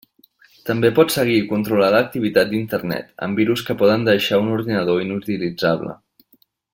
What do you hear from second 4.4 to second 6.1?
un ordinador inutilitzable.